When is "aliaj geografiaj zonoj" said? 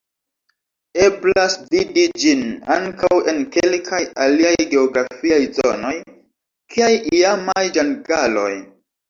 4.25-5.93